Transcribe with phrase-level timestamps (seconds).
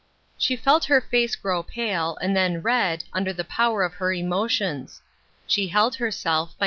[0.35, 4.99] She felt her face grow pale, and then red, under the power of her emotions.
[5.45, 6.59] She held herself, by AT HOME.